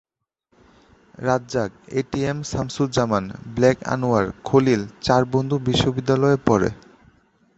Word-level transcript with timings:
Razzak, 1.19 1.71
ATM 1.91 2.37
Shamsuzzaman, 2.43 3.23
black 3.55 3.77
Anwar, 3.85 4.25
Khalil 4.43 4.81
চার 5.01 5.21
বন্ধু 5.33 5.55
বিশ্ববিদ্যালয়ে 5.67 6.37
পড়ে। 6.47 6.69